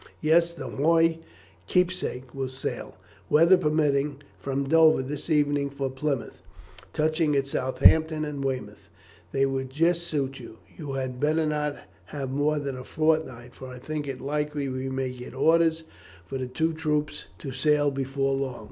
"Yes, 0.21 0.51
the 0.51 0.65
hoy 0.67 1.19
Keepsake 1.67 2.33
will 2.33 2.49
sail, 2.49 2.95
weather 3.29 3.55
permitting, 3.55 4.23
from 4.39 4.67
Dover 4.67 5.03
this 5.03 5.29
evening 5.29 5.69
for 5.69 5.91
Plymouth, 5.91 6.41
touching 6.91 7.35
at 7.35 7.45
Southampton 7.45 8.25
and 8.25 8.43
Weymouth. 8.43 8.89
That 9.31 9.51
would 9.51 9.69
just 9.69 10.01
suit 10.07 10.39
you. 10.39 10.57
You 10.75 10.93
had 10.93 11.19
better 11.19 11.45
not 11.45 11.77
have 12.05 12.31
more 12.31 12.57
than 12.57 12.77
a 12.77 12.83
fortnight, 12.83 13.53
for 13.53 13.67
I 13.67 13.77
think 13.77 14.07
it 14.07 14.19
likely 14.19 14.67
we 14.69 14.89
may 14.89 15.11
get 15.11 15.35
orders 15.35 15.83
for 16.25 16.39
the 16.39 16.47
two 16.47 16.73
troops 16.73 17.27
to 17.37 17.51
sail 17.51 17.91
before 17.91 18.33
long. 18.33 18.59